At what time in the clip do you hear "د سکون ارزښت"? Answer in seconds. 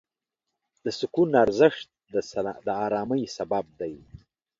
0.83-1.87